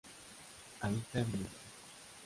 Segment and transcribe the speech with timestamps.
[0.81, 1.47] Habita en Benín.